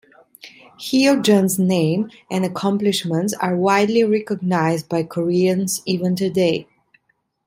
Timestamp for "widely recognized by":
3.55-5.03